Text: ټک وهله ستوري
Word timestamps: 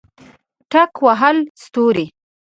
ټک 0.71 0.93
وهله 1.05 1.41
ستوري 1.63 2.05